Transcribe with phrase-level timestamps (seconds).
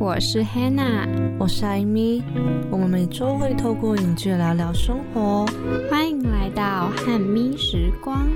[0.00, 1.06] 我是 Hannah，
[1.38, 2.22] 我是艾米，
[2.70, 5.44] 我们每周会透过影剧聊聊生活。
[5.90, 8.26] 欢迎来到汉咪时光。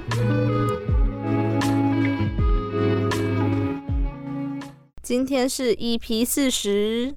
[5.02, 7.14] 今天是 EP 四十，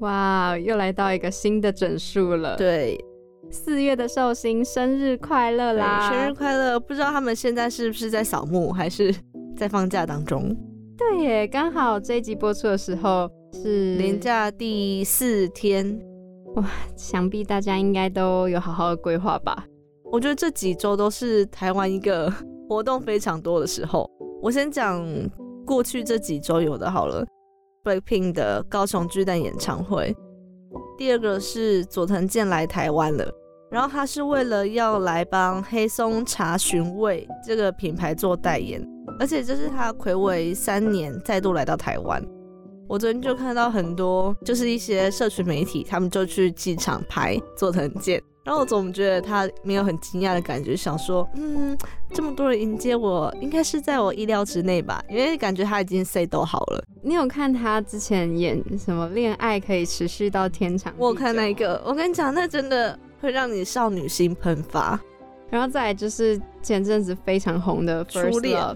[0.00, 3.02] 哇，又来到一个新的整数了。，对，
[3.50, 6.10] 四月的寿星生日快乐啦！
[6.10, 6.78] 生日快乐！
[6.78, 9.14] 不知道他们现在是不是在扫墓，还是
[9.56, 10.54] 在放假当中？
[10.98, 16.00] 对耶，刚好这一集播出的时候是年，假第四天，
[16.56, 16.64] 哇
[16.96, 19.64] 想必大家应该都有好好的规划吧。
[20.10, 22.32] 我觉得这几周都是台湾一个
[22.68, 24.08] 活动非常多的时候。
[24.40, 25.04] 我先讲
[25.66, 27.26] 过去这几周有的好了
[27.84, 30.14] ，Blackpink 的高雄巨蛋演唱会，
[30.96, 33.28] 第二个是佐藤健来台湾了。
[33.70, 38.82] 然后他是为了要来帮黑松茶寻味这个品牌做代言，
[39.20, 42.22] 而且这是他暌违三年再度来到台湾。
[42.88, 51.76] 我昨天就看到很多，就是一些社群媒体，他们就去机场拍佐藤健，然后我总觉得他没有很惊讶的感觉，想说，嗯，
[52.14, 56.82] 这么多人迎接我，应该是在我意料之内吧，因为感觉他已经 say 都好了。
[57.02, 60.90] 你有看他之前演什么《恋爱可以持续到天长》？
[60.96, 64.98] 我有看那个，我跟你讲，那真的会让你少女心喷发。
[65.50, 68.74] 然后再来就是前阵子非常红的《初 First 恋 Love》，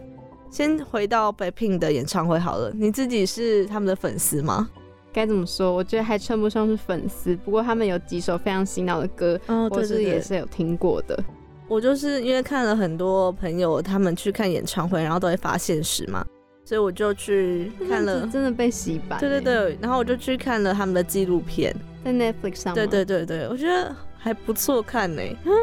[0.52, 4.68] 先回到 Blackpink 的演唱会好了，你自己是他们的粉丝吗？
[5.10, 5.72] 该怎么说？
[5.72, 11.18] 我觉得还称不上是粉丝，不过他们有几首非常洗脑的歌，哦我是也是有听过的。
[11.68, 16.22] 我就是因为看了很多朋友他们去看演唱会，然后都会发现实嘛，
[16.66, 18.26] 所以我就去看了。
[18.26, 19.18] 真的被洗白。
[19.18, 21.74] 对对，对，然后我就去看了他们的纪录片。
[22.04, 22.74] 在 Netflix 上。
[22.74, 25.22] 对对，对对，我觉得还不错看呢。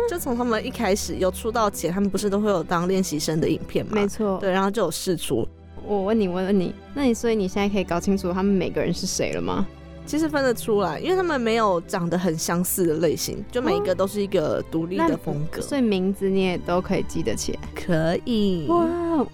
[0.09, 3.93] 就从他们一开始有出道前，他们不是都会有当练习生的影片吗？
[3.93, 4.37] 没错。
[4.39, 5.47] 对，然后就有试出。
[5.87, 9.65] 我问你，我问你，那你所以你现在可以搞清楚他们每个人是谁了吗？
[10.05, 15.61] 其实分得出来，因为他们没有长得很相似的类型，就每一个都是一个独立的风格。
[15.61, 17.59] 所以名字你也都可以记得起来。
[17.75, 18.65] 可以。
[18.67, 19.25] 哇！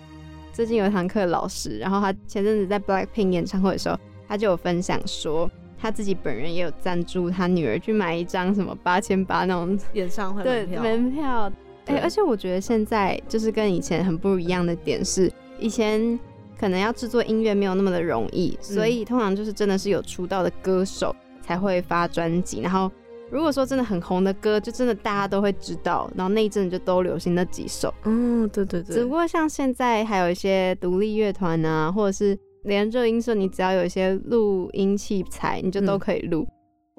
[0.52, 3.98] 最近有一堂课老师，然后他前阵子在 Blackpink 演唱会的时候，
[4.28, 11.52] 他就有分享说，他自己本人也有赞助他女儿去买一张什么八千八那种演唱会对门票，门票。
[11.86, 16.20] 哎、对而且我觉得现在就是跟以前很不一样的点是，以前
[16.58, 22.92] 可能要制作音乐没有那么的容易，所以通常就是真的是有出道的歌手才会发专辑，然后
[23.30, 27.94] 如果说真的很红的歌，就真的大家都会知道，然后那一阵就都流行那几首。
[28.06, 28.96] 嗯，对对对。
[28.96, 36.46] 只不过像现在还有一些独立乐团啊，或者是连热音色，你只要有一些录音器材，你就都嗯可以录。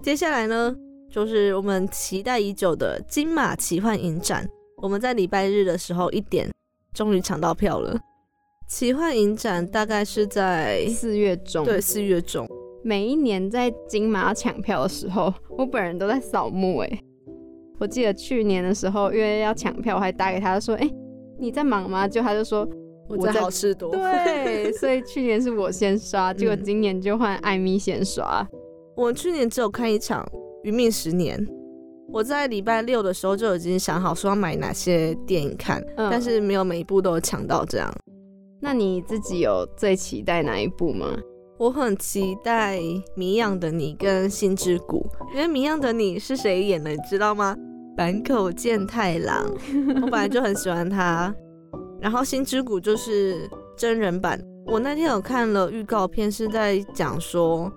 [0.03, 0.75] 接下来呢，
[1.11, 4.49] 就是我们期待已久的金马奇幻影展。
[4.83, 6.51] 我们在礼拜日的时候一点，
[6.95, 7.99] 终于抢到票了。
[8.69, 12.49] 奇幻影展大概是在四月中，对四月中，
[12.83, 17.01] 每一年在金马抢票的时候，我本人都在扫墓哎。
[17.79, 20.91] 我记得去年的时候，因为要抢票，我还打给他说：“哎、
[21.39, 22.69] 你在忙吗？”就他就说
[23.09, 23.91] 我在好事多。
[23.91, 28.47] 对， 所以去年是我先刷，结果嗯今年就换艾米先刷。
[28.97, 30.25] 我去年只有看一场
[30.65, 31.39] 《余命十年》，
[32.09, 37.93] 我在礼拜六的时候就已经想好说要买哪些电影看，嗯但是没有每一部都有抢到这样。
[38.61, 41.15] 那你自己有最期待哪一部吗？
[41.59, 42.79] 我很期待
[43.15, 47.57] 《谜样的你》跟《心之谷》，因为《谜样的你》是谁演的，你知道吗？
[47.97, 49.47] 坂口健太郎，
[50.03, 51.35] 我本来就很喜欢他。
[52.01, 57.73] 然后《星之谷》就是真人版，我那天有看了预告片，是在讲说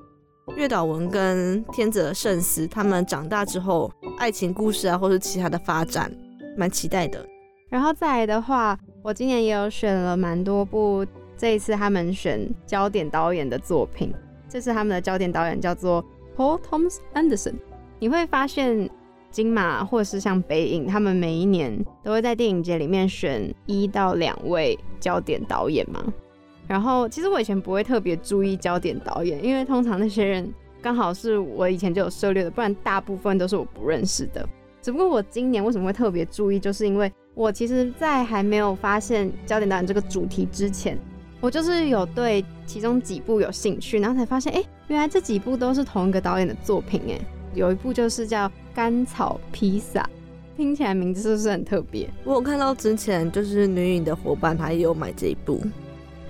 [0.56, 6.12] 月岛文跟天泽圣司他们长大之后爱情故事啊，或是其他的发展，
[6.58, 7.25] 蛮期待的。
[7.69, 11.05] 然后再来的话，我今年也有选了蛮多部，
[11.38, 14.14] 这一次他们选焦点导演的作品。
[14.49, 16.03] 这次他们的焦点导演叫做
[16.35, 17.53] Paul Thomas Anderson。
[17.99, 18.90] 你会发现
[19.31, 26.03] 金马或是像北影，他们每一年都会在电影节里面选一到两位焦点导演嘛。
[26.67, 34.47] 然后其实我以前不会特别注意焦点导演，因为通常那些人刚好是我以前就有涉猎的，不然大部分都是我不认识的。
[34.81, 40.97] 只不过我今年为什么会特别注意，就是因为我其实，在还没有发现焦点导演这个主题之前，
[41.41, 47.20] 我就是有对其中几部有兴趣，然后才发现，哎、原来这几部都是同一个导演的作品，哎，
[47.53, 50.01] 有一部就是叫《甘草披萨》，
[50.55, 52.09] 听起来名字是不是很特别？
[52.23, 55.61] 我有看到之前就是女影的伙伴，她也有买这一部。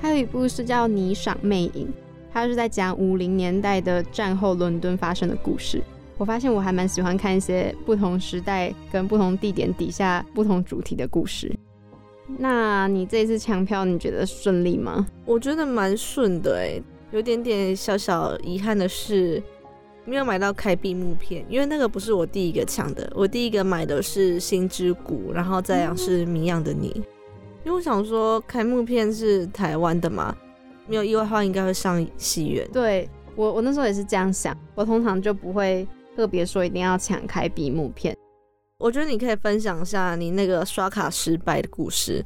[0.01, 1.86] 还有一部是叫《霓裳魅影》，
[2.31, 5.81] 它是在讲五零年代的战后伦敦发生的故事。
[6.18, 11.54] 我发现我还蛮喜欢看一些不同时代跟不同地点底下不同主题的故事。
[12.38, 15.07] 那你这一次抢票，你觉得顺利吗？
[15.25, 16.81] 我觉得蛮顺的哎，
[17.12, 19.42] 有点点小小遗憾的是，
[20.10, 26.90] 没有买到开闭幕片，因为那个不是我第一个抢的，我第一个买的是《星之谷》，然后再是《谜样的你》，
[27.64, 30.36] 因为我想说开幕片是台湾的嘛，
[30.88, 32.68] 没有意外的话应该会上戏院。
[32.74, 38.18] 对我，我那时候也是这样想，我通常就不会特别说一定要抢开闭幕片。
[38.80, 42.26] 我觉得你可以分享一下你那个刷卡失败的故事。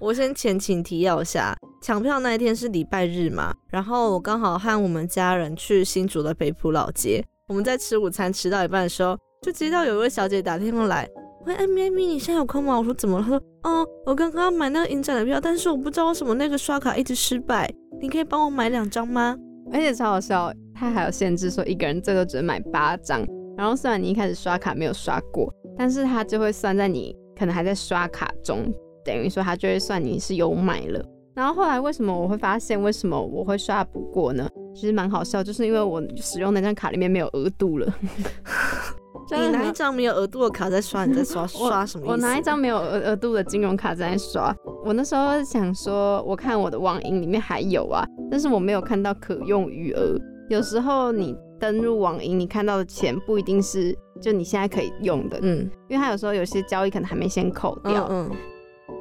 [0.00, 7.24] 我先前情提要一下，抢票那一天是礼拜日嘛，然后我刚好和我们家人去新竹的北浦老街。
[7.48, 11.08] 我们在吃午餐吃到一半的时候，就接到有一位小姐打电话来，
[11.46, 12.78] 喂，哎咪艾咪，你现在有空吗？
[12.78, 13.24] 我说怎么了？
[13.24, 17.68] 她说，哦，我刚刚买那个影展的票，但是我不知道为什么那个刷卡一直失败，
[18.00, 19.36] 你可以帮我买两张吗？
[19.72, 23.26] 而且超好笑，他还有限制说一个人最多只能买八张。
[23.56, 28.72] 然后虽然你一开始刷卡没有刷过，但是它就会算在你可能还在刷卡中，
[29.06, 31.02] 等于说他就会算你是有买了。
[31.34, 34.48] 然后后来为什么我会发现为什么我会刷不过呢？
[34.74, 37.94] 其实蛮好笑，就是因为我使用那张卡里面没有额度了。
[39.30, 42.06] 你拿一张没有额度的卡在刷，你在刷 刷什么？
[42.08, 44.54] 我拿一张没有额额度的金融卡在刷。
[44.84, 50.18] 我那时候想说，我看我的网银里面还有啊，但是我没有看到可用余额。
[50.50, 51.36] 有时候你。
[51.58, 58.30] 登入网银，你看到的钱不一定是就你现在可以用的，嗯，因为它有时候有些交易可能还没先扣掉，嗯，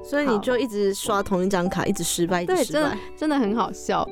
[0.03, 4.07] 所以你就一直刷同一张卡，一直失败，对，真的真的很好笑。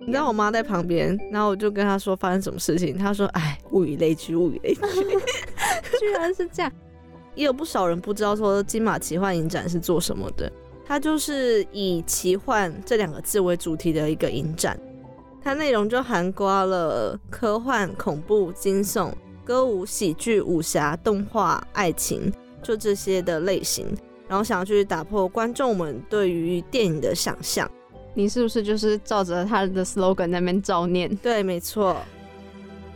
[0.00, 4.80] 你知道我妈在旁边，然后我就跟她说发生什么事情，她说：“哎，物以类聚，物以类聚，
[6.00, 6.72] 居然是这样。
[7.34, 10.50] ”也有不少人不知道说金马奇幻影展是做什么的，
[10.84, 14.78] 它就是以奇幻这两个字为主题的一个影展。
[15.40, 19.12] 它内容就涵盖了科幻、恐怖、惊悚、
[19.44, 22.32] 歌舞、喜剧、武侠、动画、爱情，
[22.62, 23.86] 就这些的类型。
[24.32, 27.70] 然后想要去打破观众们对于电影的想象。
[28.14, 31.14] 你是不是就是照着他的 slogan 那边照念？
[31.16, 31.98] 对，没错。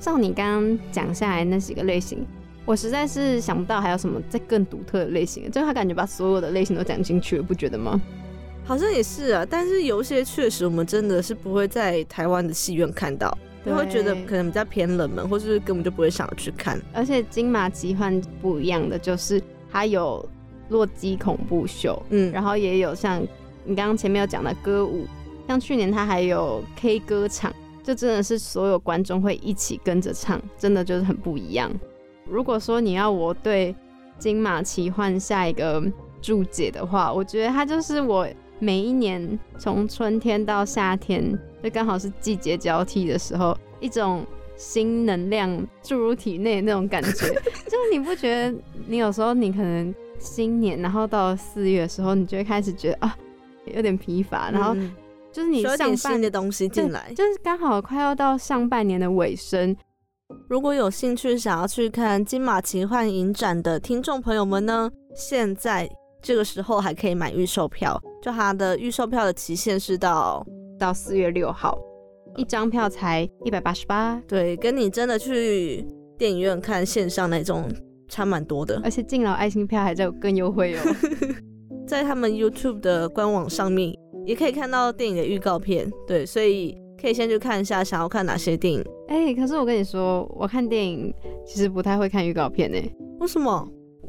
[0.00, 2.26] 照你刚刚讲下来那几个类型，
[2.64, 5.50] 我实在是想不到还有什么再更独特的类型。
[5.50, 8.00] 就他感觉把所有的类型都讲进去了，不觉得吗？
[8.64, 16.80] 好像也是啊，但是有些确实我们真的是不会在台湾的戏院看到，你会觉得可能比较偏冷门，或是根本就不会想要去看。
[16.94, 19.38] 而且金马奇幻不一样的就是
[19.70, 20.26] 它有
[20.68, 23.20] 洛基恐怖秀，嗯，然后也有像
[23.64, 25.06] 你刚刚前面有讲的歌舞，
[25.46, 27.52] 像去年他还有 K 歌场，
[27.82, 31.70] 就真的是所有观众会一起跟着唱，真的就是很不一样。
[32.24, 33.74] 如果说你要我对
[34.18, 35.82] 金马奇幻下一个
[36.20, 38.26] 注解的话，我觉得它就是我。
[38.58, 44.24] 每一年从春天到夏天，就刚好是季节交替的时候，一种
[44.56, 47.28] 新能量注入体内那种感觉，
[47.69, 53.16] 就是你不觉得你有时候你可能新年，然后到四月的时候，你就会开始觉得啊
[53.74, 54.74] 有点疲乏，然后
[55.32, 59.76] 就是你有点新的东西进来，就是刚好快要到上半年的尾声。
[60.48, 65.88] 如果有兴趣想要去看金马奇幻影展的听众朋友们呢，现在。
[66.22, 70.44] 这个时候还可以买预售票，就它的预售票的期限是到
[70.76, 71.79] 到四月六号，
[72.34, 74.20] 一张票才一百八十八。
[74.26, 75.86] 对，跟你真的去
[76.19, 77.70] 电影院看线上那种
[78.08, 80.81] 差蛮多的，而且敬老爱心票还在有更优惠哦。
[81.86, 88.84] 在他们 YouTube 的官网上面也可以看到电影的预告片，对，所以可以先去看一下，想要看哪些电影。
[89.08, 92.79] 哎，可是我跟你说，我看电影其实不太会看预告片呢。
[93.20, 93.69] 为什么？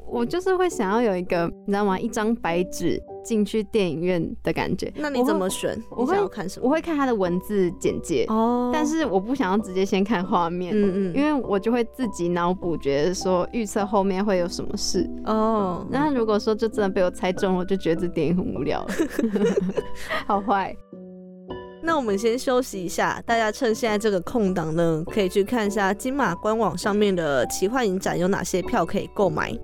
[0.09, 1.99] 我就是会想要有一个，你知道吗？
[1.99, 4.89] 一张白纸进去电影院的感觉。
[4.95, 5.77] 那你怎么选？
[5.89, 6.65] 我会看什么？
[6.65, 8.71] 我会看它的文字简介哦。
[8.73, 15.85] 但是我不想要直接先看画面，嗯嗯，因为我就会自己脑补，觉得说预测后面会有什么事哦。
[15.89, 18.85] 那如果说就真的被我猜中了，我就觉得这电影很无聊，
[20.25, 20.73] 好坏。
[21.83, 29.57] 那我们先休息一下，大家趁现在这个空档呢，可以去看一下金马官网上面的奇幻影展有哪些票可以购买。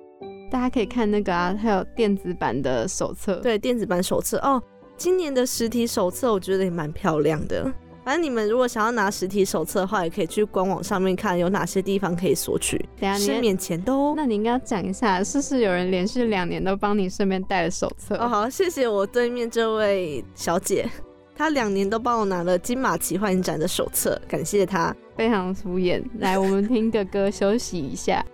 [0.54, 3.34] 大家可以看那个啊，还有电子版的手册。
[3.40, 4.62] 对，电子版手册哦。
[4.96, 7.64] 今年的实体手册我觉得也蛮漂亮的。
[8.04, 12.80] 反正你们如果想要拿实体手册的话，也可以去官网上面看有哪些地方可以索取，
[13.18, 14.14] 是免钱的哦。
[14.16, 18.14] 那你应该要讲一下，是不是有人连续两年都帮你顺便带了手册？
[18.18, 20.88] 哦，好，谢谢我对面这位小姐，
[21.34, 26.00] 她两年都帮我拿了金马奇幻影展的手册，感谢她，非常敷衍。
[26.20, 28.24] 来，我们听个歌休息一下。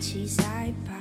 [0.00, 0.94] 起赛跑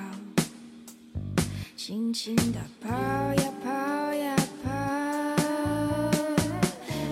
[1.77, 4.69] 轻轻地跑呀跑呀跑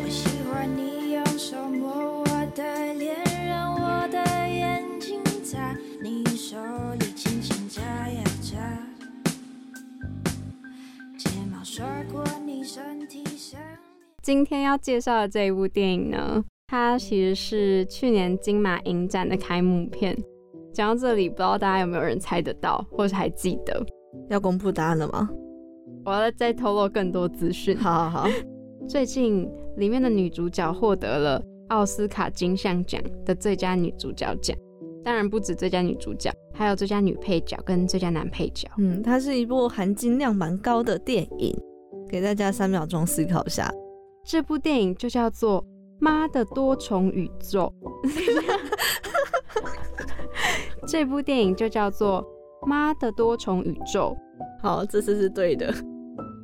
[0.04, 3.16] 我喜欢你用手摸我的脸
[3.48, 5.24] 让我的眼睛
[6.04, 6.58] 你手
[7.00, 8.58] 里轻轻眨呀眨
[11.18, 13.24] 睫毛刷过你身体
[14.22, 20.37] 今天要介绍的这一部电影呢它其实是去年金马影展的开幕片。
[20.78, 23.84] 讲到这里，不知道大家有没有人猜得到，或是还记得？
[24.30, 25.28] 要公布答案了吗？
[26.06, 27.76] 我要再透露更多资讯。
[27.76, 28.30] 好好好，
[28.88, 34.56] 最近里面的女主角获得了奥斯卡金像奖的最佳女主角奖，
[35.04, 38.70] 当然不止最佳女主角，还有最佳女配角跟最佳男配角。
[38.78, 41.60] 嗯，它是一部含金量蛮高的电影，
[42.08, 43.68] 给大家三秒钟思考一下。
[44.24, 45.60] 这部电影就叫做
[46.00, 47.74] 《妈的多重宇宙》。
[50.88, 52.24] 这部电影就叫做
[52.68, 54.16] 《妈的多重宇宙》。
[54.62, 55.74] 好，这次是对的。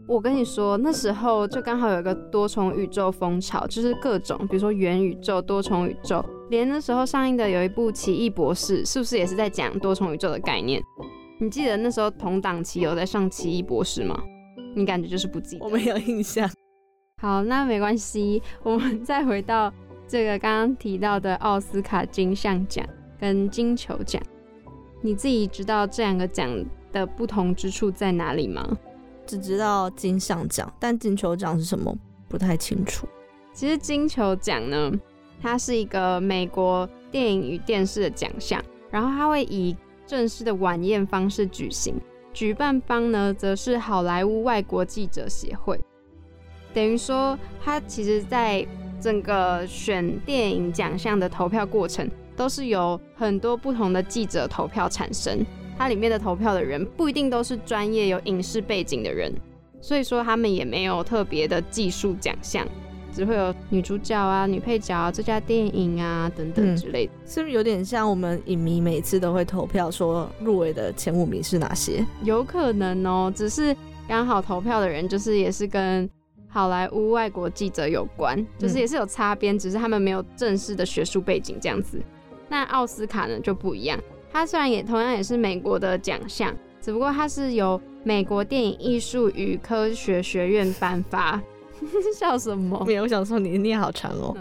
[0.08, 10.82] 我跟你说，那时候就刚好有一个多重宇宙风潮，就是各种，比如说元宇宙、多重宇宙，连那时候上映的有一部《奇异博士》，是不是也是在讲多重宇宙的概念？
[11.40, 14.22] 你记得那时候同档期有在上《奇异博士》吗？
[14.76, 15.66] 你感觉就是不记得？
[15.66, 16.50] 我没有印象。
[17.22, 19.72] 好，那没关系，我们再回到
[20.06, 22.86] 这个刚刚提到的奥斯卡金像奖
[23.24, 24.22] 跟金球奖，
[25.00, 26.54] 你自己知道这两个奖
[26.92, 28.78] 的不同之处在哪里吗？
[29.26, 33.08] 只知道金像奖，但金球奖是什么不太清楚。
[33.54, 34.92] 其实金球奖呢，
[35.42, 38.62] 它是一个美国电影与电视的奖项，
[38.92, 39.74] 然后它会以
[40.06, 41.96] 正式的晚宴方式举行，
[42.34, 45.80] 举办方呢则是好莱坞外国记者协会。
[46.74, 48.68] 等于说，它其实在
[49.00, 55.46] 整个选电影奖项的投票过程，都是由很多不同的记者投票产生。
[55.78, 59.34] 它里面的投票的人不一定都是专业有影视背景的人，
[59.82, 62.66] 所以说他们也没有特别的技术奖项，
[63.12, 67.12] 只会有女主角啊、女配角啊、最佳电影啊等等之类的。
[67.26, 72.06] 是不是有点像我们影迷每次都会投票说入围的前五名是哪些？
[72.22, 73.76] 有可能哦，只是
[74.08, 76.08] 刚好投票的人就是也是跟
[76.48, 82.00] 好莱坞外国记者有关，就是也是有擦边，只是他们没有正式的学术背景这样子。
[82.54, 84.00] 那奥斯卡呢就不一样，
[84.32, 91.42] 它虽然也同样也是美国的奖项，只不过它是由美国电影艺术与科学学院颁发。
[92.16, 92.84] 笑什么？
[92.86, 94.38] 没有，我想说你念好长哦。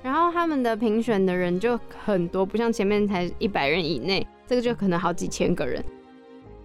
[0.00, 5.84] 然后他们的评选的人就很多，不像前面才一百人以内，这个就可能好几千个人。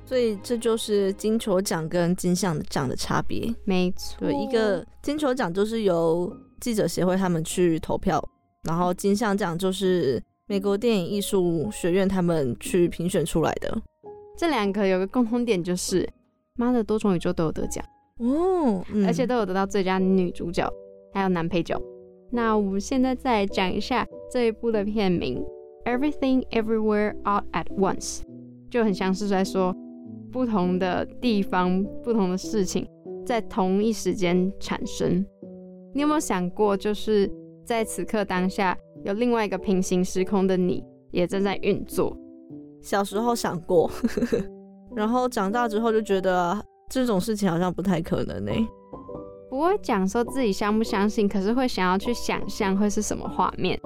[0.05, 3.51] 所以这就是金球奖跟金像奖的差别。
[3.63, 8.23] 没错，对，一个金球奖就是由记者协会他们去投票，
[8.65, 13.81] 然后金像奖就是美国电影艺术学院他们去评选出来的。
[14.37, 16.05] 这两个有个共通点就是，
[16.57, 17.81] 妈的多重宇宙都有得奖，
[18.17, 20.69] 哦，嗯而且都有得到最佳女主角
[21.13, 21.81] 还有男配角。
[22.31, 25.41] 那我们现在再来讲一下这一部的片名
[25.89, 28.19] 《Everything Everywhere All at Once》，
[28.69, 29.73] 就很像是在说
[30.33, 32.85] 不同的地方、不同的事情
[33.25, 35.25] 在同一时间产生。
[35.93, 37.31] 你有没有想过，就是
[37.63, 42.15] 在此刻当下，有另外一个平行时空的你也正在运作？
[42.81, 43.89] 小时候想过，
[44.95, 48.51] 然后长大之后就觉得这种事情好像不太可能呢、
[49.49, 53.79] 不会讲说自己相不相信，可是会想要去想象会是什么画面。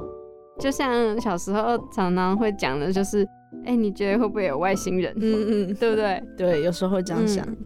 [0.60, 3.28] 就像小时候常常会讲的，就是，
[3.66, 5.14] 哎、你觉得会不会有外星人？
[5.18, 6.24] 嗯嗯，对不对？
[6.38, 7.46] 对，有时候会这样想。
[7.46, 7.58] 嗯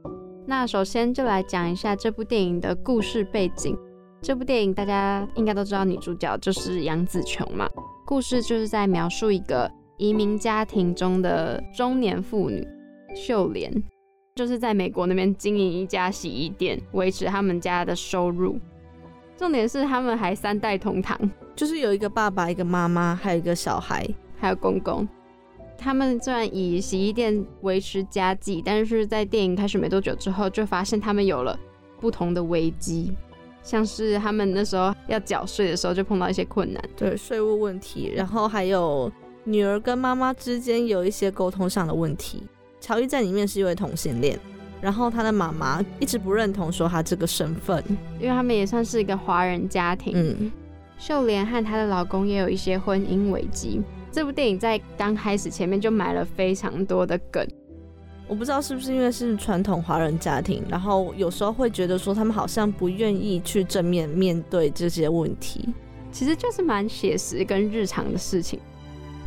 [0.47, 3.77] 那首先就来讲一下这部电影的故事背景。
[4.21, 7.67] 这部电影大家应该都知道，女主角就是杨紫琼嘛。
[8.05, 12.67] 故事就是在描述一个移民家庭中的中年妇女
[13.15, 13.71] 秀莲，
[14.35, 18.59] 就是在美国那边经营一家洗衣店，维持他们家的收入。
[19.37, 21.17] 重点是他们还三代同堂，
[21.55, 24.07] 就是有一个爸爸，一个妈妈，还有一个小孩。
[24.41, 25.05] 还有公公。
[25.77, 31.59] 他们虽然以洗衣店维持家计，但是在电影开始没多久之后，就发现他们有了
[31.99, 33.13] 不同的危机，
[33.63, 36.83] 像是他们那时候要缴税的时候就碰到一些困难。
[36.95, 39.11] 对税务问题，然后还有
[39.43, 42.43] 女儿跟妈妈之间有一些沟通上的问题。
[42.79, 44.39] 乔伊在里面是一位同性恋，
[44.81, 47.83] 然后他的妈妈一直不认同说他这个身份。
[48.19, 50.13] 因为他们也算是一个华人家庭。
[50.15, 50.51] 嗯，
[50.97, 53.81] 秀莲和她的老公也有一些婚姻危机。
[54.11, 57.45] 这部电影在刚开始前面就埋了非常多的梗，
[58.29, 65.67] 我不知道是不是因为是传统华人家庭，然后有时候会觉得说他们好像不愿意去正面面对这些问题。
[66.11, 68.59] 其实就是蛮写实跟日常的事情。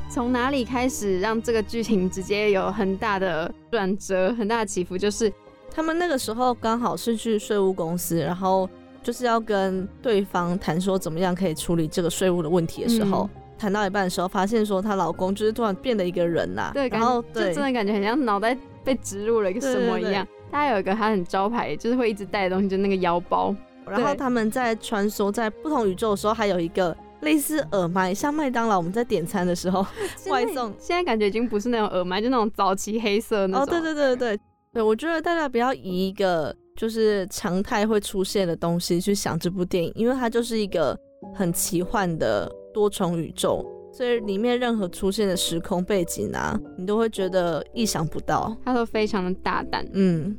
[0.08, 4.96] 从哪里开始让这个剧情直接有很大的转折、很大的起伏？
[4.96, 5.32] 就是
[5.68, 8.70] 他们那个时候刚好是去税务公司，然后
[9.02, 13.28] 就是要跟对方谈说怎么样可以处理这个税务的问题的时候，
[13.58, 20.26] 谈到一半的时候，发现说她老公就是突然变了一个人呐、对，然后就真的感觉很像脑袋被植入了一个什么一样。
[20.50, 23.54] 他有一个他很招牌，就是会一直带的东西，就是那个腰包。
[23.86, 29.84] 然后他们在穿梭在不同宇宙的时候，还有一个类似耳麦，像麦当劳我们在点餐的时候
[30.30, 30.72] 外送。
[30.78, 33.62] 现在感觉已经不是那种耳麦，就那种早期黑色那种。
[33.62, 34.40] 哦，对对对对
[34.72, 40.96] 对，我觉得大家不要以一个就是常态会出现的东西去想这部电影，因为它就是一个
[41.34, 48.56] 很奇幻的多重宇宙，所以里面任何出现的时空背景啊，你都会觉得意想不到。
[48.64, 49.86] 他都非常的大胆。
[49.92, 50.34] 嗯，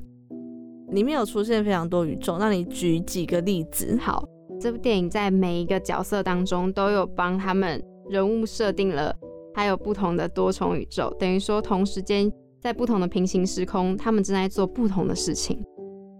[0.90, 3.96] 里面有出现非常多宇宙，那你举几个例子？
[4.02, 4.28] 好，
[4.60, 9.16] 这部电影在每一个角色当中都有帮他们人物设定了，
[9.54, 15.64] 还有不同的多重宇宙，等于说同时间在不同的平行时空，他们正在做不同的事情。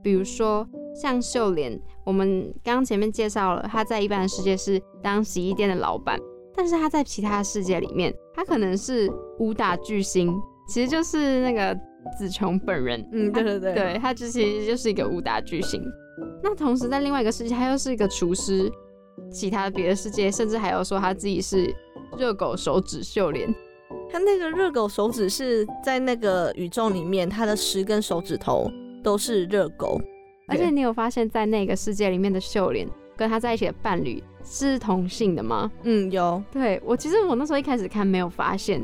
[0.04, 6.20] 比如说像秀莲，我们刚刚前面介绍了，她在一般的世界是当洗衣店的老板，
[6.56, 10.34] 但是他在其他世界里面，他可能是武打巨星，
[10.68, 11.76] 其实就是那个
[12.18, 13.04] 子琼本人。
[13.12, 15.82] 嗯，对对对，对，他就其实就是一个武打巨星。
[16.44, 18.72] 那同时在另外一个世界，他又是一个厨师，
[19.32, 21.74] 其他别的世界甚至还有说他自己是
[22.18, 23.54] 热狗手指秀莲。
[24.12, 28.70] 他那个热狗手指是在那个宇宙里面，他的十根手指头
[29.04, 30.00] 都是热狗，
[30.48, 32.88] 而且你有发现，在那个世界里面的秀莲
[33.18, 35.72] 跟他在一起的伴侣是同性的吗？
[35.84, 38.82] 嗯，有，对我其实我那时候一开始看没有发现。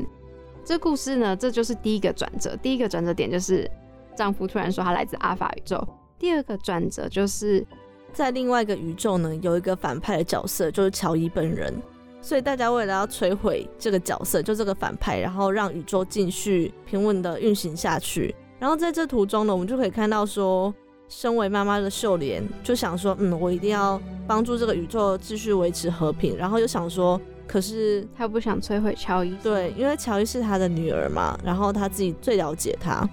[0.64, 2.56] 这故事呢，这就是第一个转折。
[2.56, 3.68] 第一个转折点就是
[4.14, 5.86] 丈夫突然说他来自阿法宇宙。
[6.18, 7.66] 第二个转折就是
[8.12, 11.74] 在另外一个宇宙呢，有一个反派的角色，就是乔伊本人。
[12.22, 18.34] 所以大家为了要摧毁这个角色，就这个反派，然后让宇宙继续平稳的运行下去。
[18.58, 20.72] 然后在这途中呢，我们就可以看到说，
[21.10, 26.36] 身为妈妈的秀莲就想说，嗯，我一定要帮助这个宇宙继续维持和平。
[26.36, 29.34] 然后又想说，可是他不想摧毁乔伊。
[29.42, 33.06] 对，因为乔伊是他的女儿嘛，然后他自己最了解她。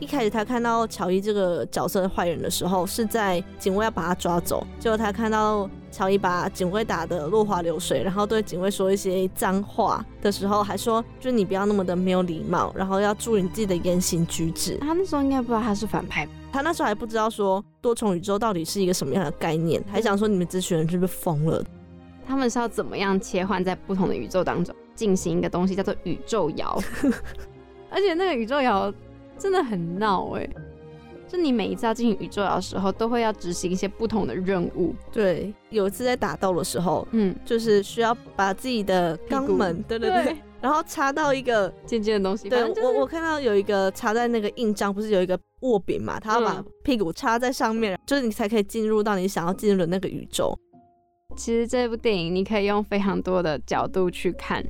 [0.00, 14.76] 一开始他看到乔伊这个角色的坏人的时候，是在警卫要把他抓走，结果他看到乔伊把警卫打得落花流水，然后对警卫说一些脏话的时候，还说就是你不要那么的没有礼貌，然后要注意你自己的言行举止。
[14.78, 21.60] 他那时候应该不知道他是反派，他那时候还不知道说多重宇宙到底是一个什么样的概念，还想说你们这群人是不是疯了？
[22.24, 26.80] 他们是要怎么样切换在不同的宇宙当中进行一个东西叫做宇宙摇，
[27.90, 28.94] 而且那个宇宙摇
[29.36, 30.48] 真的很闹哎、
[31.26, 34.94] 就你每一次要进行宇宙摇的时候，都会要执行一些不同的任务。
[35.10, 40.08] 对，有一次在打斗的时候，嗯，就是需要把自己的肛门，对对。
[40.08, 46.18] 对，然后插到一个尖尖的东西，对就是我我看到有一个插在那个印章，不是有一个握柄嘛？
[46.18, 50.58] 他要把嗯屁股插在上面，就是你才可以进入到你想要进入的那个宇宙。
[51.36, 54.64] 其实这部电影你可以用非常多的角度去看，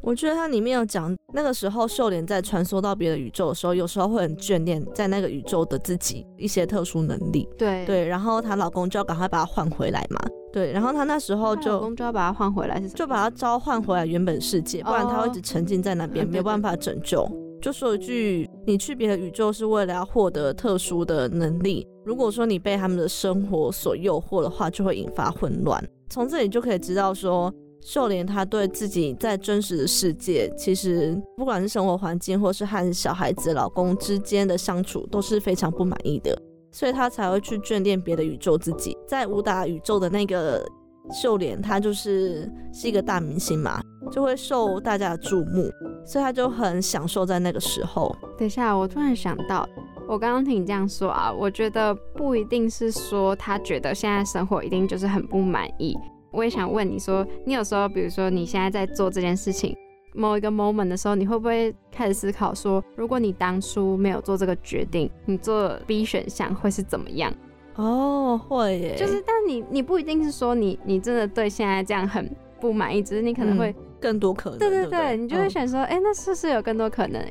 [0.00, 7.48] 我觉得它里面有讲，那个时候秀莲在穿梭到别的宇宙的时候，有时候会很眷恋在那个宇宙的自己一些特殊能力。
[7.58, 10.20] 对，对，然后她老公就要赶快把她换回来嘛。
[10.56, 12.88] 对，然后他那时候她老就公就要把他换回来是？
[12.88, 17.28] 就把他召唤回来原本世界，不然他会一哦直沉浸在那边， 对没有办法拯救。
[17.60, 21.86] 就说一句，你去别的宇宙是为了要获得特殊的能力。
[22.06, 25.86] 如果说你被他们的生活所诱惑的话，就会引发混乱。
[26.08, 36.34] 从这里就可以知道说，秀莲她对自己在真实的世界，其实不管是生活环境，或是和小孩子、老公之间的相处，都是非常不满意的，
[36.76, 38.94] 所以他才会去眷恋别的宇宙自己。
[39.08, 40.62] 在武打宇宙的那个
[41.10, 43.80] 秀莲，他就是是一个大明星嘛，
[44.12, 45.70] 就会受大家的注目，
[46.04, 48.14] 所以他就很享受在那个时候。
[48.36, 49.66] 等一下，我突然想到，
[50.06, 55.96] 我刚刚听你这样说啊，我觉得不一定是说他觉得现在生活一定就是很不满意。
[56.30, 59.74] 我也想问你说，你有时候，比如说你现在在做这件事情，
[60.16, 67.32] 某一个 moment 的时候，你会不会开始思考说，如果你当初没有做这个决定，你做 B 选项会是怎么样？
[67.74, 74.58] 哦，会耶，就是，但你你不一定是说你你真的对现在这样很不满意，只是你可能会，更多可能。
[74.58, 77.22] 对对不对，你就会嗯想说，哎、那是不是有更多可能？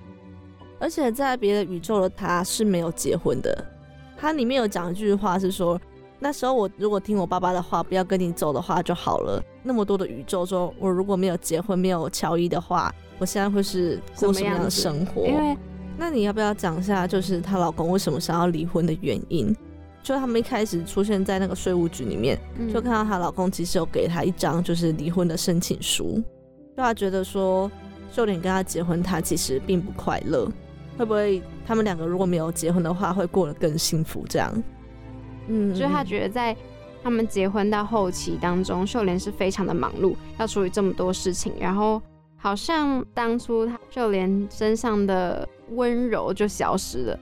[0.78, 3.66] 而且在别的宇宙的他是没有结婚的。
[4.18, 5.80] 他里面有讲一句话是说，
[6.20, 9.44] 那时候我如果听我爸爸的话，不要跟你走的话就好了。
[9.64, 15.26] 那么多的宇宙中，我如果没有结婚，没有乔伊的话，我现在会是过什么样的生活？
[15.26, 15.58] 因为
[15.98, 19.56] 那你要不要讲一下，就是她老公为什么想要离婚的原因？
[20.04, 26.22] 就他们一开始出现在那个税务局里面，嗯就看到她老公其实有给她一张就是离婚的申请书，
[26.78, 27.70] 就她觉得说
[28.12, 30.48] 秀莲跟他结婚，她其实并不快乐。
[30.98, 34.24] 会不会他们两个如果没有结婚的话，会过得更幸福？
[34.30, 34.64] 这样，
[35.48, 36.56] 嗯，就是他觉得在
[37.04, 42.02] 他们结婚到后期当中，秀莲是非常的忙碌，要处理这么多事情，然后
[42.36, 47.20] 好像当初他秀莲身上的温柔就消失了。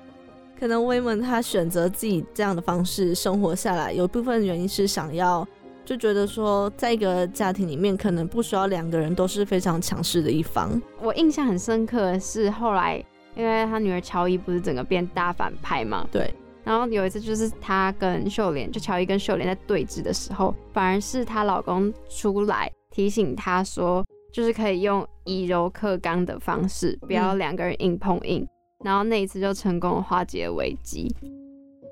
[0.60, 5.46] 可能威门他选择自己这样的方式生活下来，有部分原因是想要
[5.84, 10.82] 就觉得说，在一个家庭里面，可能不需要两个人都是非常强势的一方。
[11.02, 13.04] 我印象很深刻的是后来，
[13.36, 16.34] 因为他女儿乔伊不是整个变大反派嘛，对。
[16.64, 28.48] 然后有一次就是她跟秀莲，就乔伊跟秀莲在对峙的时候，反而是她老公出来提醒她说，就是可以用以柔克刚的方式，不要两个人硬碰硬。
[28.84, 31.14] 然后那一次就成功化解危机。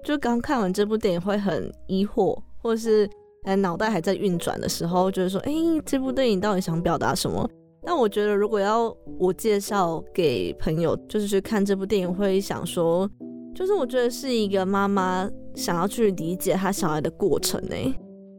[0.04, 3.10] 就刚看完这部电影会很疑惑，或是
[3.44, 5.52] 呃脑袋还在运转的时候，就是说，哎，
[5.86, 7.50] 这部电影到底想表达什么？
[7.84, 13.10] 但我觉得如果要我介绍给朋友，就是去看这部电影，会想说。
[13.54, 17.76] 就是我觉得是一个妈妈想要去理解她小孩的过程呢，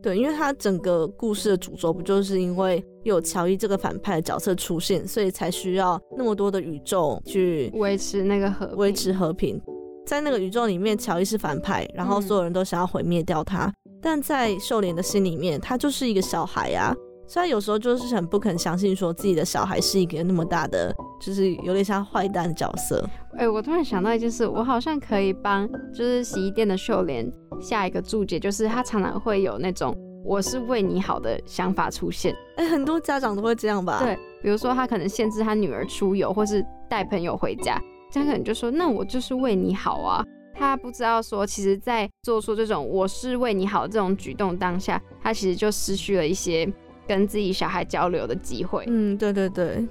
[0.03, 9.61] 对，因为她整个故事的主轴不就是因为有乔伊这个反派的角色出现，所以才需要那么多的宇宙去维持那个和维持和平。
[10.05, 16.93] 在那个宇宙里面，乔伊是反派，然后所有人都想要毁灭掉他，但在秀莲的心里面，他就是一个小孩呀。
[17.33, 23.09] 所以有时候就是很不肯相信，说自己的小孩是一个那么大的，就是有点像坏蛋的角色。
[23.39, 27.27] 哎，我突然想到一件事，我好像可以帮就是洗衣店的秀莲
[27.59, 32.37] 下一个注解，就是她常常会有那种我是为你好的想法出现。
[32.59, 34.01] 哎，很多家长都会这样吧？
[34.05, 40.23] 对，比如说他可能限制他女儿出游，或是带朋友回家，这样可能就说那我就是为你好啊。
[40.55, 46.71] 他不知道说，其实，在做出这种我是为你好这种举动当下，他其实就失去了一些。
[47.07, 48.85] 跟自己小孩交流的机会。
[48.89, 49.87] 嗯，对对对，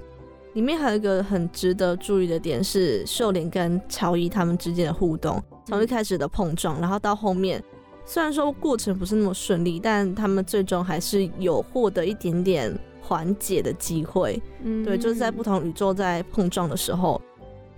[0.54, 7.62] 里面还有一个很值得注意的点是秀莲跟乔伊他们之间的互动，从一开始的碰撞，然后到后面，
[8.04, 14.40] 虽然说过程不是那么顺利，但他们最终还是有获得一点点缓解的机会。
[14.62, 17.20] 嗯，对，就是在不同宇宙在碰撞的时候，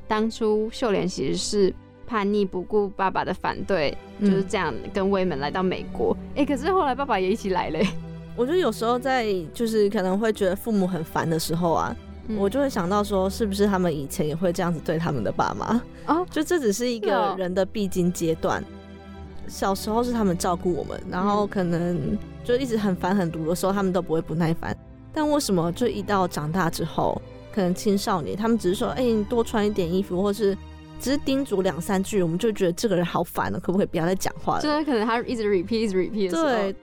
[0.08, 1.74] 当初秀莲其实是
[2.06, 6.16] 叛逆不顾爸爸的反对，就是这样跟威门来到美国。
[6.34, 7.78] 哎，可是后来爸爸也一起来了。
[8.36, 11.96] 我觉得有时候在就是可能会觉得父母很烦的时候啊，
[12.36, 15.80] 我就会想到说，是不是他们以前也会这样子对他们的爸妈？
[16.06, 18.62] 哦，就这只是一个人的必经阶段。
[19.46, 24.76] 小时候是他们照顾我们，然后可能就一直很烦很毒的时候，他们都不会不耐烦。
[25.12, 27.20] 但为什么就一到长大之后，
[27.54, 30.56] 可能青少年，他们只是说，哎，你多穿一点衣服，或是
[30.98, 34.62] 只是叮嘱两三句，我们就觉得这个人好烦了，可不可以不要再讲话了？
[34.62, 36.30] 就是可能他一直 repeat，一直 repeat。
[36.30, 36.74] 对。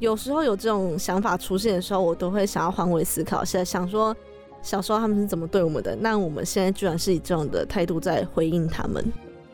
[0.00, 4.14] 有时候有这种想法出现的时候，我都会想要换位思考，现在想说
[4.60, 9.04] 小时候他们是怎么对我们的，那我们现在居然是以这样的态度在回应他们。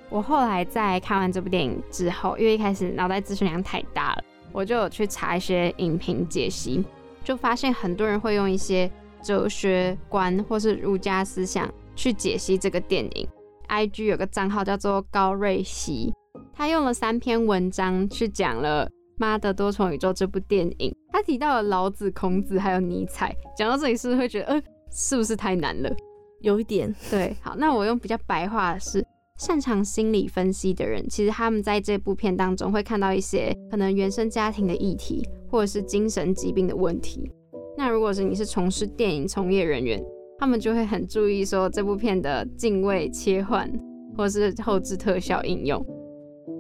[0.09, 6.85] 我后来在看完这部电影之后，因为一开始脑袋资讯量太大了，我就有去查一些影评解析，
[7.23, 8.91] 就发现很多人会用一些
[9.23, 13.29] 哲学观或是儒家思想去解析这个电影。
[13.69, 16.13] IG 有个账号叫做高瑞熙，
[16.53, 18.91] 他用了三篇文章去讲了。
[19.21, 23.37] 妈的多重宇宙这部电影，他提到了老子、孔子还有尼采。
[23.55, 25.95] 讲到这里，是不是会觉得，呃，是不是太难了？
[26.41, 26.93] 有一点。
[27.11, 29.07] 对，好，那我用比较白话的是，
[29.39, 37.31] 擅长心理分析的人，其实他们在这部片当中会看到一些可能原生家庭的议题，或者是精神疾病的问题。
[37.77, 40.03] 那如果是你是从事电影从业人员，
[40.39, 43.71] 他们就会很注意说这部片的镜位切换，
[44.17, 45.85] 或是后置特效应用。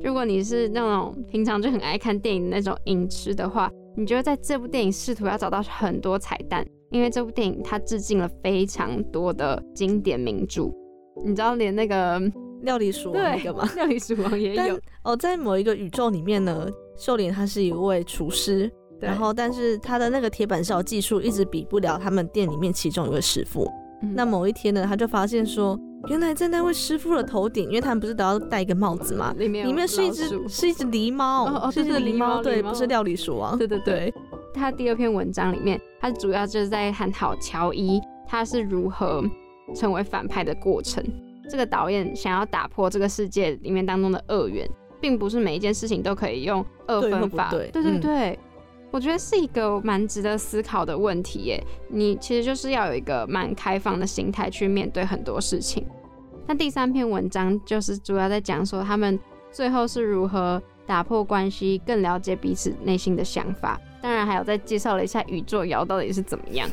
[0.02, 10.70] 如果你是那种平常就很爱看电影的那种影痴的话，你觉得在这部电影试图要找到很多彩蛋，因为这部电影它致敬了非常多的经典名著。
[11.24, 12.18] 你知道连那个
[12.62, 13.68] 料理鼠王那个吗？
[13.76, 23.70] 料理鼠王也有哦，在某一个宇宙里面呢，秀莲她是一位厨师，然后但是她的那个铁板烧技术一直比不了他们店里面其中一位师傅。
[24.14, 25.78] 那某一天呢，他就发现说。
[26.08, 29.34] 原来在那位师傅的头顶，因为他们不是都要戴一个帽子吗？
[29.36, 33.56] 里面里面是一只是一只狸猫，是一只狸猫，对，不是料理鼠王。
[33.58, 34.12] 对对对。
[34.52, 39.22] 他第二篇文章里面，他主要就是在探讨乔伊他是如何
[39.74, 41.04] 成为反派的过程。
[41.48, 44.68] 这个导演想要打破这个世界里面当中的二元，
[45.00, 47.50] 并不是每一件事情都可以用二分法。
[47.50, 48.38] 对对对，
[48.90, 51.64] 我觉得是一个蛮值得思考的问题耶。
[51.88, 55.86] 你其实就是要有一个蛮开放的心态去面对很多事情。
[56.46, 59.18] 那第三篇文章就是主要在讲说他们
[59.52, 63.80] 最后是如何打破关系，更了解彼此内心的想法。
[64.02, 66.68] 当然还有再介绍了一下宇宙摇到底是怎么样。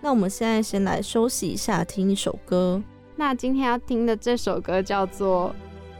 [0.00, 2.82] 那我们现在先来休息一下，听一首歌。
[3.14, 5.54] 那今天要听的这首歌叫做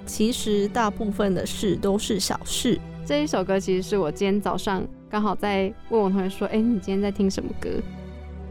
[0.05, 2.81] 其实大部分的事都是小事。
[3.05, 7.69] 这一首歌，其实是我今天早上刚好在问我同学说：“哎、你今天在听什么歌？”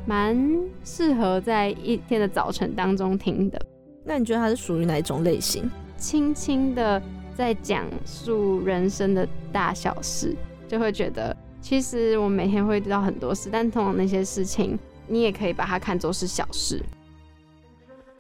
[0.06, 0.38] 蛮
[0.84, 3.60] 适合在一天的早晨当中听的，
[4.04, 5.70] 那你觉得它是属于哪一种类型？
[5.96, 7.02] 轻轻的
[7.34, 10.36] 在讲述人生的大小事，
[10.68, 16.84] 就会觉得其实我每天会遇到很多事，但通常那些事情你也可以把它看作是小事。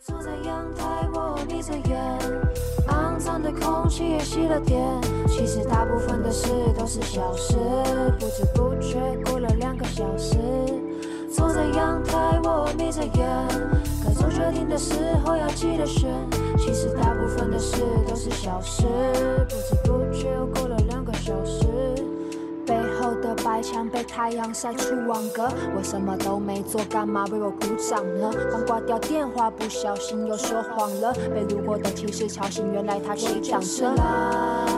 [0.04, 2.20] 坐在阳台，我眯着眼，
[2.88, 4.82] 肮脏的空气也吸了点。
[5.28, 7.56] 其实大部分的事都是小事，
[8.20, 10.40] 不知不觉过了两个小时。
[11.32, 13.48] 坐在阳台，我眯着眼，
[14.04, 16.10] 该做决定的时候要记得选。
[16.58, 18.84] 其实大部分的事都是小事，
[19.48, 21.71] 不知不觉又过了两个小时。
[23.62, 28.32] 墙被太阳晒出网格，我什么都没做，干嘛为我鼓掌呢？
[28.52, 33.94] 刚挂掉电话，不小心又说谎了，被路过的提示吵醒，原来他骑挡车。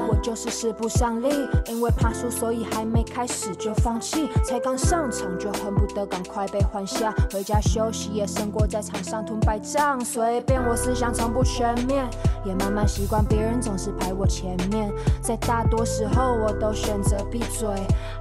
[0.10, 1.30] 我就是使不上力，
[1.68, 4.28] 因为怕输，所以还没开始就放弃。
[4.44, 10.04] 才刚上场就恨不得赶快被换下，回家休息也胜过在场上吞败仗。
[10.04, 12.08] 随便我思想从不全面，
[12.46, 14.92] 也慢慢习惯别人总是排我前面。
[15.22, 17.68] 在大多时候我都选择闭嘴，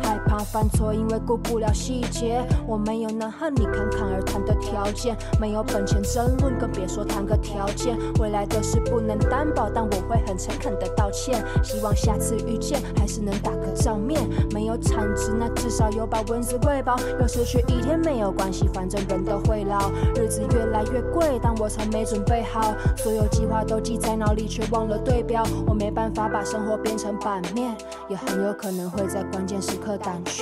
[0.01, 2.47] 害怕犯错，因为顾不了细节。
[2.67, 7.99] 我没有能和你侃侃而谈的条件，没有本钱争论，更别说谈个条件。
[8.21, 11.43] 未来的事不能担保，但我会很诚恳的道歉。
[11.65, 14.21] 希望下次遇见还是能打个照面。
[14.53, 16.97] 没有产值，那至少有把蚊子喂饱。
[17.19, 19.91] 有失去一天没有关系，反正人都会老。
[20.15, 25.43] 日子越来越贵，但我从没准备好，所有计划都记在脑里，却忘了对标。
[25.67, 27.75] 我没办法把生活变成版面，
[28.09, 30.42] 也很有可能会在关键时刻胆怯。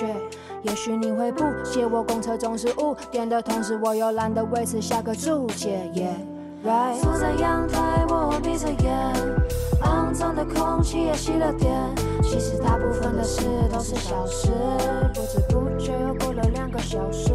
[0.63, 5.91] 也许你会不解我公车总是误点的同时，我又懒得为此下个注解。
[5.95, 7.01] Yeah, right。
[7.01, 9.15] 坐在阳台，我闭着眼，
[9.83, 11.73] 肮脏的空气也吸了点。
[12.23, 14.49] 其实大部分的事都是小事，
[15.15, 17.33] 不知不觉又过了两个小时。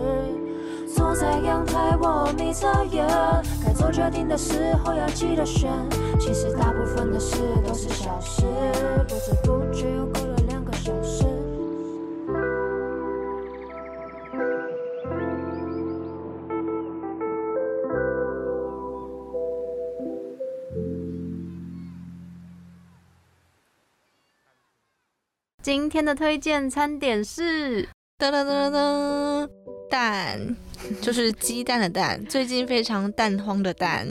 [0.95, 3.05] 坐在阳台，我眯着眼，
[3.65, 5.69] 该做决定的时候要记得选。
[6.19, 8.43] 其实大部分的事都是小事，
[9.07, 9.74] 不知不
[25.65, 27.81] 今天的推荐餐点是
[28.19, 29.49] 噔噔噔噔噔，
[29.89, 30.55] 蛋
[31.01, 34.07] 就是鸡蛋的蛋， 最近非常蛋荒的蛋。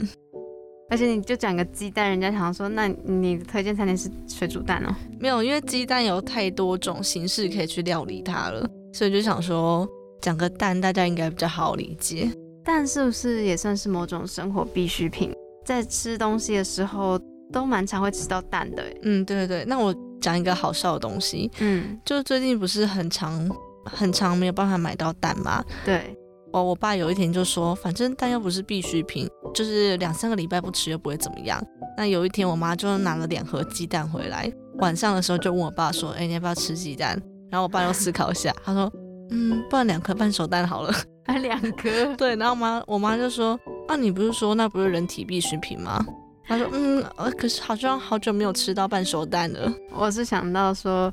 [0.89, 4.93] 而且你就讲个鸡蛋，人家想说，那你的推荐餐点是水煮蛋哦。
[5.17, 9.87] 没有，因为鸡蛋有太多种形式可以去料理它了，所以就想说
[10.21, 12.29] 讲个蛋，大家应该比较好理解。
[12.65, 15.31] 蛋是不是也算是某种生活必需品？
[15.63, 17.17] 在吃东西的时候
[17.53, 18.97] 都蛮常会吃到蛋的欸。
[19.03, 19.65] 嗯，对对对。
[19.65, 23.47] 那我讲一个好笑的东西，嗯，就最近不是很长
[23.83, 25.63] 很长没有办法买到蛋吗？
[25.85, 26.17] 对，
[26.51, 31.63] 我我爸有一天就说，反正蛋又不是必需品，就是两三个礼拜不吃又不会怎么样。
[31.95, 37.21] 那有一天我妈就拿了两盒鸡蛋回来，晚上的时候就问我爸说，哎、你要不要吃鸡蛋？
[37.51, 38.91] 然后我爸又思考一下，他说，
[39.29, 40.91] 嗯，不然两颗半熟蛋好了。
[41.27, 41.89] 还 两颗。
[42.17, 46.03] 对，然后妈我妈就说，啊，你不是说那不是人体必需品吗？
[46.47, 49.71] 他说，嗯，呃，可是好像好久没有吃到半熟蛋了。
[49.91, 51.11] 我是想到说，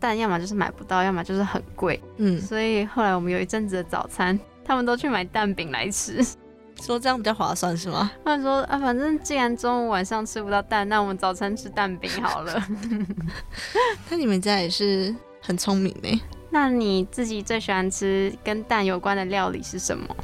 [0.00, 6.24] 蛋要么就是买不到，要么就是很贵，嗯，所以后来我们有一阵子的早餐，他们都去买蛋饼来吃。
[6.80, 8.10] 说这样比较划算是吗？
[8.24, 12.60] 他们说啊，反正既然中午晚上吃不到蛋，那我们早餐吃蛋饼好了。
[14.08, 16.20] 那你们家也是很聪明呢。
[16.50, 20.16] 那你自己最喜欢吃跟蛋有关的料理是什么？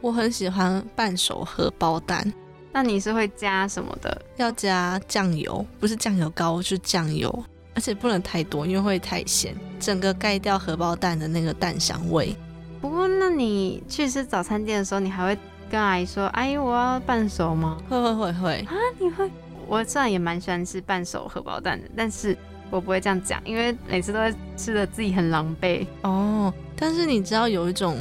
[0.00, 2.32] 我很喜欢半熟荷包蛋，
[2.74, 4.20] 那你是会加什么的？
[4.36, 7.32] 要加酱油，不是酱油膏，是酱油，
[7.72, 12.34] 而且不能太多，因为会太咸，整个盖掉荷包蛋的那个蛋香味。
[12.80, 15.38] 不过，那你去吃早餐店的时候，你还会
[15.70, 19.30] 跟阿姨说：“阿姨，我要半熟吗会会会会，？”啊，你会？
[19.68, 22.36] 我虽然也蛮喜欢吃半熟荷包蛋的，但是
[22.70, 25.86] 我不会这样讲，因为每次都会吃的自己很狼狈。
[26.02, 27.96] 哦，但是你知道有一种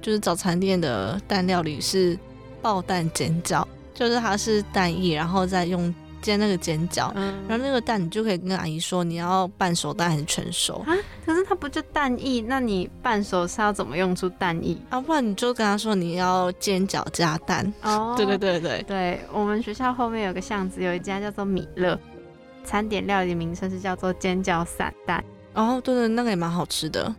[0.00, 2.16] 就是早餐店的蛋料理是
[2.62, 12.40] 爆蛋煎饺，就是它是蛋液，然后再用煎那个煎饺，嗯，然后那个蛋你就可以跟阿姨说你要半熟蛋还是全熟啊可是它不就蛋液？
[12.40, 14.76] 那你半熟是要怎么用出蛋液？
[14.90, 17.72] 啊，不然你就跟他说你要煎饺加蛋。
[17.82, 21.98] 哦 对对对对，对，我们学校后面有个巷子，有一家叫做米乐，
[22.64, 25.22] 餐点料理的名称是叫做煎饺散蛋。
[25.54, 27.14] 哦对对，那个也蛮好吃的。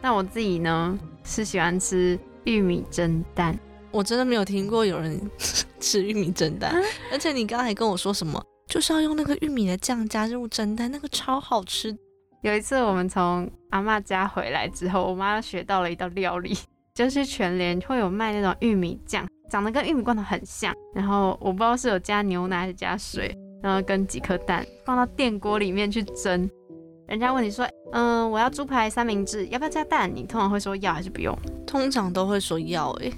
[0.00, 3.58] 那我自己呢是喜欢吃玉米蒸蛋。
[3.96, 5.18] 我真的没有听过有人
[5.80, 6.74] 吃玉米蒸蛋，
[7.10, 11.96] 而且你刚才跟我说什么，就是要用那个玉米的酱加入蒸蛋，那个超好吃。
[12.42, 16.54] 有一次我们从阿嬷家回来之后，我妈学到了一道料理，
[16.94, 26.48] 就是全联会有卖那种玉米酱，长得跟玉米罐头很像，然后我不知道是有加牛奶还是加水，然后跟几颗蛋放到电锅里面去蒸。
[27.08, 30.10] 人家问你说，嗯，我要猪排三明治，要不要加蛋？
[30.12, 31.36] 你通常会说要还是不用？
[31.66, 33.12] 通常都会说要诶、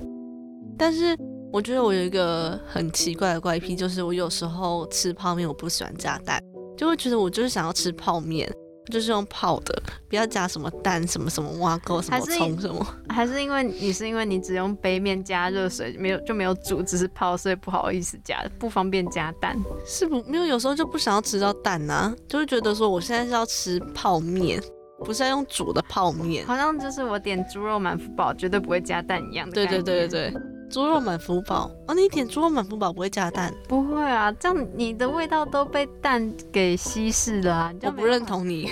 [0.79, 1.17] 但是
[1.53, 6.41] 我觉得我有一个很奇怪的怪癖，就是我有时候吃泡面我不喜欢加蛋，
[6.77, 8.51] 就会觉得我就是想要吃泡面，
[8.93, 12.87] 就是用泡的，不要加什么蛋、什么什么挖沟、什么葱什么。
[13.09, 19.59] 还是因为你是因为你只用杯面加热水，没有就没有煮，只是泡，所以不好意思加，不方便加蛋。
[19.85, 24.63] 是不没有，有时候就不想要吃到蛋呐、就会觉得说我现在是要吃泡面，
[25.05, 26.47] 不是要用煮的泡面。
[26.47, 37.73] 好像就是我点猪肉满福堡绝对不会加蛋一样的对对对对对，猪肉满福宝哦，你点猪肉满福宝不会加蛋，不会啊，这样你的味道都被蛋给稀释了啊！
[37.83, 38.71] 我不认同你，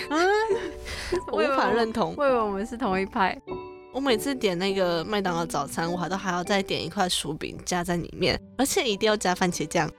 [1.32, 2.14] 我 我无法认同。
[2.16, 3.36] 我以为我们是同一派。
[3.92, 9.90] 我每次点那个麦当劳早餐，我还都还要再点一块薯饼加在里面，而且一定要加番茄酱。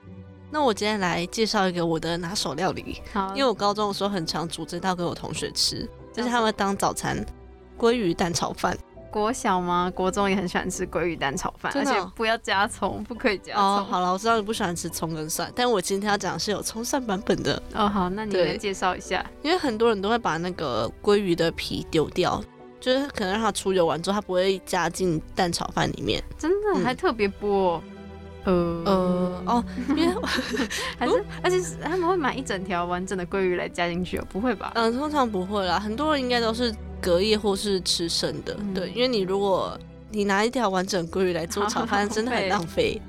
[0.51, 7.25] 那我今天来介绍一个我的拿手料理，好，因为我高中的时候很常煮这道给我同学吃，就是他们当早餐
[7.75, 8.77] 鲑鱼蛋炒饭。
[9.17, 9.91] 国小吗？
[9.95, 13.63] 国中也很喜欢吃鲑鱼蛋炒饭，而且不要加葱，不可以加葱。
[13.63, 19.25] 哦，好了，我知道你不喜欢吃葱跟蒜，但我今天要讲的是有葱蒜版本的，哦，好，那你对来介绍一下。
[19.41, 22.39] 因为很多人都会把那个鲑鱼的皮丢掉，
[22.79, 26.23] 就是可能让它出油完之后，它不会加进蛋炒饭里面。
[26.37, 27.81] 真的嗯还特别播、
[28.47, 29.63] 呃呃，哦，
[29.95, 30.15] 因为
[30.97, 34.25] 还是而且是他们会买一整条完整的鲑鱼来加进去哦？
[34.29, 34.71] 不会吧？
[34.75, 38.55] 嗯、通常不会啦，很多人应该都是隔夜或是吃生的。
[38.59, 39.77] 嗯对，因为你如果
[40.11, 43.01] 你拿一条完整鲑鱼来做炒 饭，真的很浪费。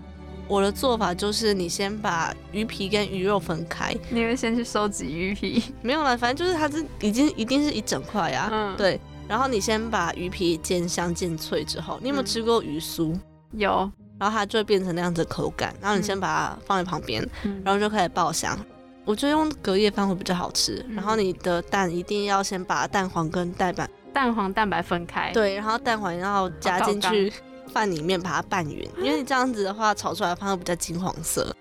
[0.49, 8.49] 我的做法就是，你先把鱼皮跟鱼肉分开，你会先去收集鱼皮，没有啦，反正就是它是已经一定是一整块啊。
[8.51, 8.99] 嗯对，
[9.29, 13.15] 然后你先把鱼皮煎香煎脆之后，你有没有嗯吃过鱼酥？
[13.53, 18.59] 有，然后它就会变成那样子的口感，然后你先把它放在旁边，嗯然后就开始爆香。
[19.05, 20.85] 我觉得用隔夜饭会比较好吃。
[20.89, 27.33] 嗯然后你的蛋一定要先把蛋黄跟蛋白蛋黄蛋白分开。，对，然后蛋黄要加进去
[27.73, 31.55] 饭里面把它拌匀，因为你这样子的话炒出来的饭会比较金黄色。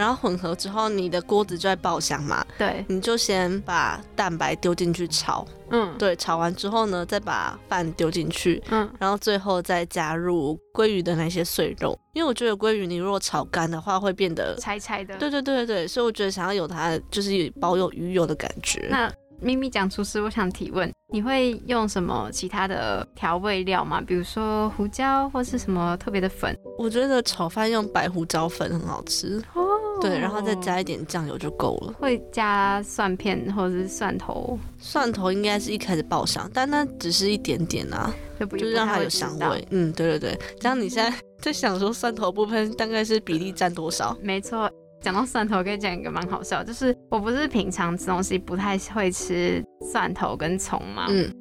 [0.00, 15.14] 然后混合之后，你的锅子就会爆香嘛，对，你就先把蛋白丢进去炒，嗯，对，炒完之后呢，再把饭丢进去，嗯，然后最后再加入鲑鱼的那些碎肉，因为我觉得鲑鱼你如果炒干的话会变得，柴柴的。
[15.18, 18.88] 对对对对对，所以我觉得想要有它就是保有鱼油的感觉。
[18.90, 24.00] 那咪咪讲厨师，我想提问，你会用什么其他的调味料吗？
[24.00, 26.54] 比如说胡椒或是什么特别的粉？
[26.78, 29.62] 我觉得炒饭用白胡椒粉很好吃，哦
[30.00, 31.94] 对，然后再加一点酱油就够了。
[31.98, 39.36] 会加蒜片或者是蒜头，蒜头应该是一开始爆香，但那只是一点点啊，就不就是让它有香。
[39.38, 39.66] 味。
[39.70, 44.14] 嗯，对对对，这样你现在 在想说蒜头部分大概是比例占多少？
[44.22, 44.70] 没错，
[45.00, 51.06] 讲到蒜头，可以讲一个蛮好笑，就是我不是平常吃东西不太会吃蒜头跟葱吗？
[51.08, 51.32] 嗯，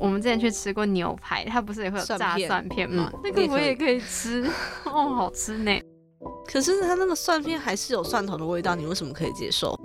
[0.00, 3.10] 我们之前去吃过牛排，它不是也会有炸蒜片吗？
[3.12, 4.46] 嗯那个我也也可以吃，
[4.86, 5.78] 哦，好吃呢。
[6.46, 9.78] 可是它那个蒜片还是有蒜头的味道，你为什么可以接受？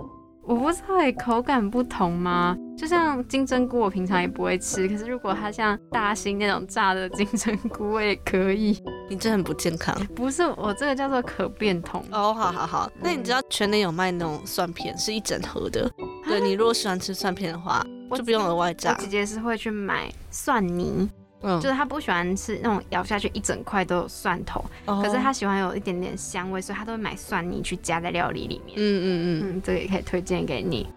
[0.43, 2.55] 我不知道诶，口感不同吗？
[2.77, 8.81] 就像金针菇，我平常也不会吃，可是如果它像大兴那种炸的金针菇，我也可以。
[9.09, 9.95] 你这很不健康。
[10.15, 15.89] 不是我这个叫做可变通，哦，好好好，那你知道全联有卖那种蒜片，是一整盒的。
[16.25, 17.85] 对你如果喜欢吃蒜片的话，
[18.15, 18.93] 就不用额外我炸。
[18.95, 21.09] 姐姐是会去买蒜泥，
[21.41, 28.75] 嗯就是她不喜欢吃那种咬下去一整块都有蒜头，哦可是她喜欢有一点点香味，所以她都会买蒜泥去加在料理里面。
[28.77, 30.87] 嗯嗯嗯嗯，这个也可以推荐给你。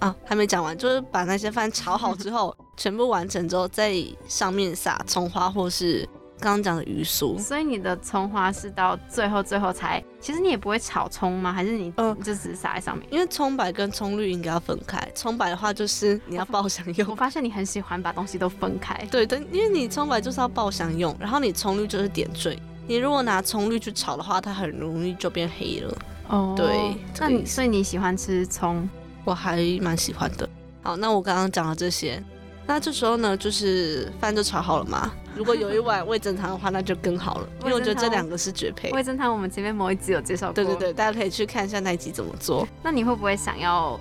[0.00, 3.94] 啊，还没讲完，就是把那些饭炒好之后，全部完成之后，在
[4.28, 6.06] 上面撒葱花或是
[6.40, 7.38] 刚刚讲的鱼酥。
[7.38, 11.52] 所以你的葱花是到最后最后才，其实你也不会炒葱吗？
[11.52, 13.06] 还是你嗯就只是撒在上面？
[13.10, 18.94] 因为葱白跟葱绿应该要分开，葱白的话就是你要爆香用我用， 发现你很喜欢把东西都分开。
[19.10, 22.58] 对的，因为你葱白就是要爆香用，然后你葱绿就是点缀。
[22.86, 25.96] 你如果拿葱绿去炒的话，它很容易就变黑了。
[26.28, 28.88] 哦对那你所以你喜欢吃葱？
[29.24, 30.48] 我还蛮喜欢的。
[30.82, 32.22] 好，那我刚刚讲了这些，
[32.66, 35.12] 那这时候呢，就是饭就炒好了嘛。
[35.36, 38.90] 如果有一碗味噌汤的话，那就更好了，因为我觉得这两个是绝配。
[38.92, 40.54] 味噌汤我们前面某一集有介绍过。
[40.54, 40.76] 对对。
[40.76, 42.66] 对，大家可以去看一下那一集怎么做。
[42.82, 43.98] 那你会不会想要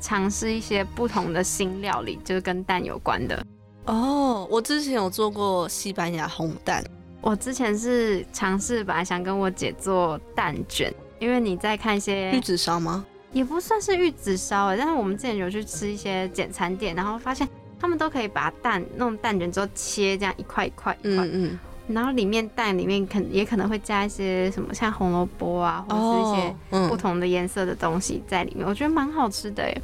[0.00, 3.44] 尝试一些不同的新料理，就是跟蛋有关的？
[3.86, 6.84] 哦，我之前有做过西班牙红蛋，
[7.20, 13.04] 我之前是尝试，本来想跟我姐做蛋卷，因为你在看一些玉子烧吗？
[13.32, 17.48] 也不算是玉子烧哎，但是我们之前有去吃一些简餐店，然后发现
[17.84, 26.88] 他们都可以把蛋弄蛋卷之后切这样一块一块一块，嗯嗯，然后里面蛋里面可也可能会加一些什么像红萝卜啊，或者是一些嗯。
[26.88, 29.82] 不同的颜色的东西在里面，我觉得蛮好吃的哎，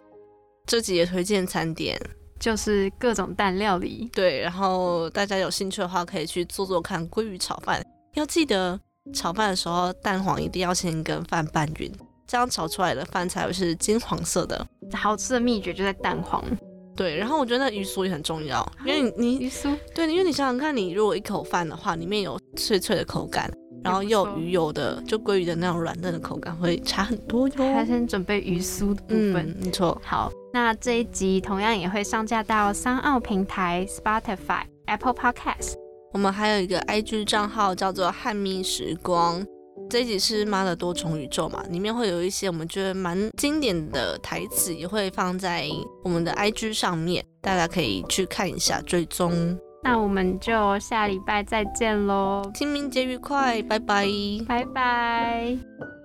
[0.64, 2.01] 这集也推荐餐点，
[2.38, 4.09] 就是各种蛋料理。
[4.14, 7.84] 对，然后大家有兴趣的话可以去做做看鲑鱼炒饭，
[8.14, 8.80] 要记得
[9.12, 11.92] 炒饭的时候蛋黄一定要先跟饭拌匀，
[12.26, 14.66] 这样炒出来的饭才会是金黄色的。
[14.94, 16.42] 好吃的秘诀就在蛋黄
[17.01, 23.51] 对，然后我觉得那鱼酥也很重要，因为你你鱼酥，对，因为你想想看，你如果一口饭的话，里面有脆脆的口感，
[23.82, 27.72] 然后又有鱼油的，就鲑鱼的那种软嫩的口感会差很多哟。
[27.72, 29.36] 还先准备鱼酥的部分。
[29.36, 29.98] 嗯，没错。
[30.05, 35.76] 好，那这一集同样也会上架到商奥平台、Spotify、Apple Podcast。
[36.12, 39.42] 我们还有一个 IG 账号叫做汉密时光。
[39.91, 45.68] 这一集是妈的多重宇宙嘛，里面会有一些我们觉得蛮经典的台词，也会放在
[46.05, 49.59] 我们的 IG 上面，大家可以去看一下追踪。
[49.82, 54.07] 那我们就下礼拜再见喽，清明节愉快，拜拜。
[54.47, 55.99] 拜拜。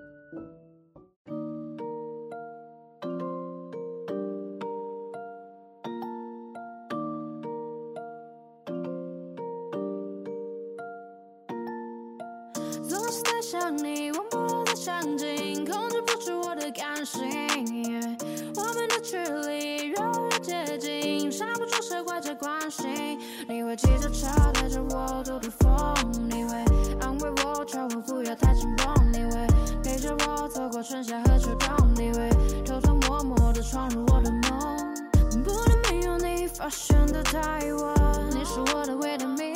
[30.88, 32.30] 春夏和秋冬，你会
[32.64, 34.94] 偷偷摸摸地闯入我的梦。
[35.42, 37.40] 不能没有你发现的太
[37.74, 39.52] 晚，你是我的维他命。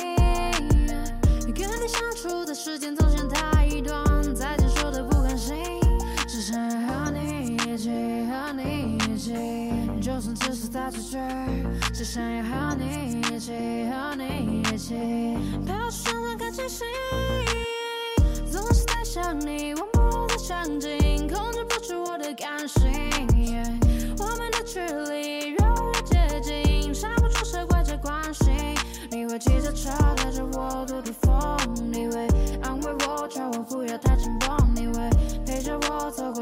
[1.55, 5.55] 跟你相处的时间总嫌太短，再见说的不甘心，
[6.27, 7.89] 只想要和你一起，
[8.27, 9.33] 和你一起，
[10.01, 11.17] 就算只是在出去，
[11.93, 13.53] 只想要和你一起，
[13.89, 14.95] 和你一起，
[15.65, 16.83] 陪我身上看清晰。
[18.51, 19.90] 总是在想你，忘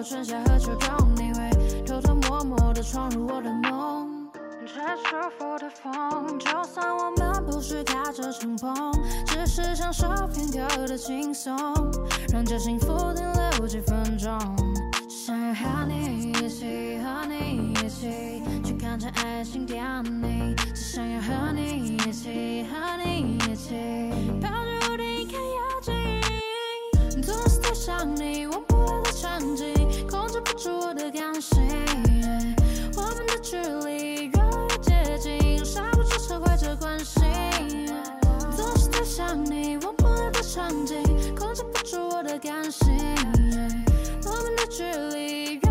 [0.10, 4.28] 春夏和秋冬，你会偷偷摸摸地闯入我的梦。
[4.66, 8.91] 吹舒服的风，就算我们不是开着敞篷，
[9.28, 11.55] 只是享受片刻的轻松，
[12.34, 13.24] 让这幸福停
[13.60, 14.36] 留几分钟。
[15.07, 23.76] 只想要和你一起，和你一起去看场爱情电影，只想要和你一起，和你一起
[24.41, 27.22] 抱着屋顶看夜景。
[27.22, 29.79] 总是在想你，忘不了的场景，
[30.40, 31.60] 控制不住我的感性。
[32.96, 37.20] 我们的距离越来越接近，刹不住车怀着关系。
[38.56, 41.04] 总是在想你，忘不了的场景，
[41.36, 42.88] 控制不住我的感性。
[44.24, 44.84] 我们的距
[45.14, 45.69] 离越